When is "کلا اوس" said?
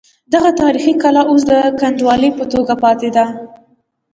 1.03-1.41